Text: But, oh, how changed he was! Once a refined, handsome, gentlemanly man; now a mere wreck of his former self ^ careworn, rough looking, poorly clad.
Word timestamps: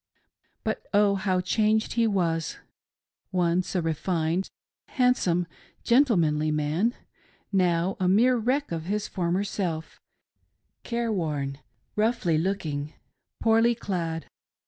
But, 0.63 0.87
oh, 0.95 1.13
how 1.13 1.41
changed 1.41 1.93
he 1.93 2.07
was! 2.07 2.57
Once 3.31 3.75
a 3.75 3.83
refined, 3.83 4.49
handsome, 4.87 5.45
gentlemanly 5.83 6.49
man; 6.49 6.95
now 7.51 7.97
a 7.99 8.07
mere 8.07 8.35
wreck 8.35 8.71
of 8.71 8.85
his 8.85 9.07
former 9.07 9.43
self 9.43 10.01
^ 10.79 10.83
careworn, 10.83 11.59
rough 11.95 12.25
looking, 12.25 12.93
poorly 13.41 13.75
clad. 13.75 14.25